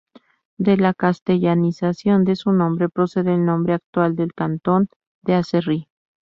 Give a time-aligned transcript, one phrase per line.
[0.57, 4.89] De la castellanización de su nombre procede el nombre actual del cantón
[5.21, 5.89] de Aserrí.